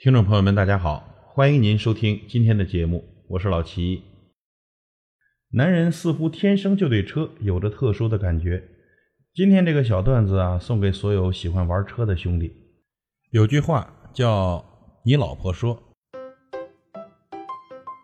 [0.00, 4.04] 听众朋友们，大家好，欢迎您收听今天的节目，我是老齐。
[5.50, 8.62] 男人似乎天生就对车有着特殊的感觉。
[9.34, 12.52] 今天这个小段子啊，送给所有喜欢玩车的兄弟。
[13.32, 14.64] 有句话叫
[15.04, 15.82] “你老婆说”，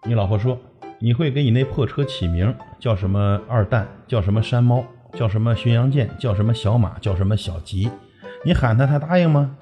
[0.04, 0.58] 你老婆说
[0.98, 7.88] 你会给你那破车起名，叫什么二蛋，叫什么山猫，叫什么巡洋舰，叫什么小马，叫什么小吉。
[8.44, 9.56] 你喊他，他答应吗？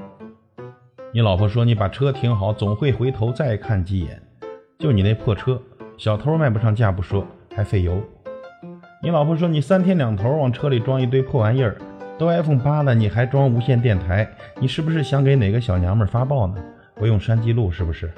[1.14, 4.18] 你老婆说你把车停好，总会回头再看几眼。
[4.79, 5.61] 就你那破车，
[5.98, 8.02] 小偷卖不上价不说，还费油。
[9.02, 11.76] 你老婆说你三天两头往车里装一堆破玩意儿，
[12.16, 14.26] 都 iPhone 八了，你还装无线电台，
[14.58, 16.57] 你是不是想给哪个小娘们发报呢？
[16.96, 18.10] 我用山记录是不是？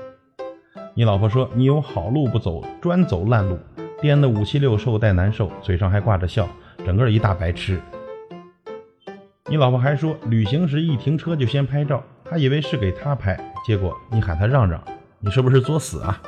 [0.94, 3.58] 你老婆说你有好路不走，专走烂路，
[4.00, 6.48] 颠得五七六瘦带难受，嘴上还挂着笑，
[6.86, 7.76] 整个一大白痴。
[9.50, 14.82] 你老婆还说，旅行时一停车就先拍照，他以为是给他拍，结果你喊他让让，
[15.20, 16.20] 你是不是作死啊？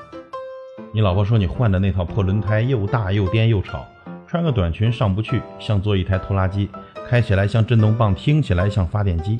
[0.92, 3.84] 你老婆说你换的那套破轮胎又大又颠又吵，
[4.26, 6.68] 穿个短裙上不去，像坐一台拖拉机，
[7.08, 9.38] 开起来像震动棒，听起来像发电机。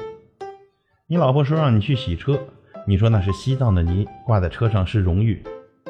[1.06, 2.38] 你老婆说让你去洗车，
[2.86, 5.42] 你说那是西藏的泥，挂在车上是荣誉，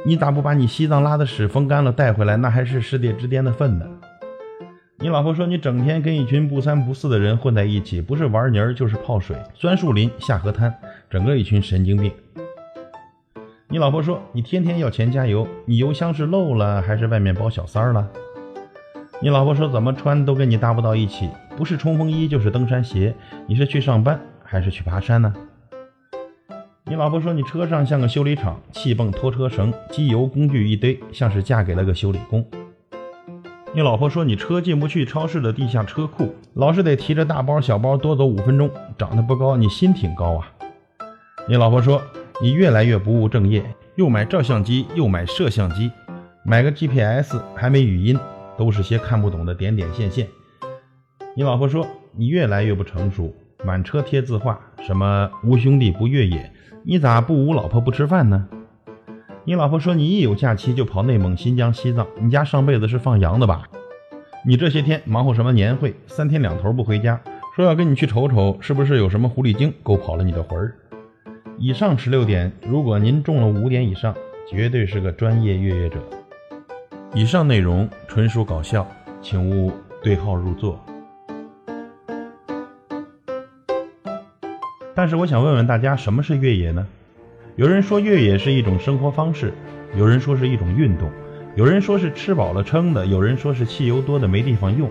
[0.04, 3.86] 你咋不把你西藏拉的屎风干了带回来，那还是世界之巅的份呢？
[5.06, 10.74] 你老婆说你整天跟一群不三不四的人混在一起，不是玩泥儿就是泡水，钻树林下河滩，
[11.08, 12.10] 整个一群神经病。
[13.68, 18.04] 你老婆说你天天要钱加油，你油箱是漏了还是外面包小三了？
[19.22, 23.14] 你老婆说怎么穿都跟你搭不到一起，不是冲锋衣就是登山鞋，
[23.46, 25.32] 你是去上班还是去爬山呢？
[26.84, 32.44] 你老婆说你车上像个修理厂，气泵、拖车绳、机油、工具一堆，像是嫁给了个修理工。
[33.76, 38.70] 你老婆说你车进不去超市的地下车库，老是得提着大包小包多走五分钟。
[38.96, 40.50] 长得不高，你心挺高啊。
[41.46, 42.00] 你老婆说
[42.40, 43.62] 你越来越不务正业，
[43.96, 45.92] 又买照相机又买摄像机，
[46.42, 48.18] 买个 GPS 还没语音，
[48.56, 50.26] 都是些看不懂的点点线线。
[51.34, 51.86] 你老婆说
[52.16, 53.30] 你越来越不成熟，
[53.62, 56.50] 满车贴字画，什么无兄弟不越野，
[56.82, 58.48] 你咋不无老婆不吃饭呢？
[59.48, 63.62] 你老婆说你一有假期就跑内蒙、新疆、西藏，你家上辈子是放羊的吧？
[64.44, 67.20] 你这些天忙活什么年会，三天两头不回家，
[67.54, 70.74] 说要跟你去瞅瞅，是不是有什么狐狸精勾跑了你的魂儿？
[71.58, 74.12] 以上十六点，如果您中了五点以上，
[74.50, 76.00] 绝对是个专业越野者。
[77.14, 78.84] 以上内容纯属搞笑，
[79.22, 79.70] 请勿
[80.02, 80.84] 对号入座。
[84.92, 86.84] 但是我想问问大家，什么是越野呢？
[87.56, 89.50] 有人说越野是一种生活方式，
[89.96, 91.10] 有人说是一种运动，
[91.54, 94.90] 有人说是吃饱了撑的，有人说是汽油多的没地方用。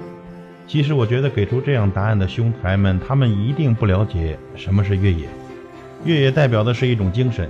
[0.65, 5.27] 其实我觉得给出这样答案的兄台们，他们一定不了解什么是越野。
[6.05, 7.47] 越野代表的是一种精神，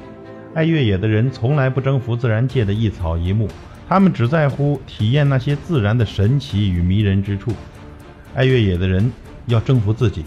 [0.54, 3.48] 爱越野的人从来不征服自然界的一草一木，
[3.88, 7.54] 他们只在乎体验那些自然的神奇与迷人之处。
[8.34, 9.10] 爱越野的人
[9.46, 10.26] 要征服自己，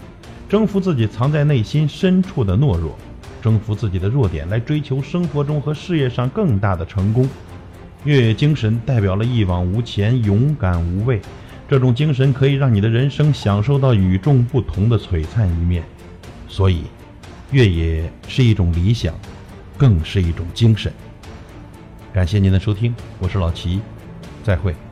[0.49, 2.97] 征服自己藏在内心深处的懦弱。
[3.41, 7.27] 征服自己的弱点，来追求生活中和事业上更大的成功。
[8.03, 11.21] 越野精神代表了一往无前、勇敢无畏。
[11.67, 15.83] 这种精神可以让你的人生享受到与众不同的璀璨一面。
[16.47, 16.83] 所以，
[17.51, 19.13] 越野是一种理想，
[19.77, 20.91] 更是一种精神。
[22.11, 23.79] 感谢您的收听，我是老齐，
[24.43, 24.88] 再会。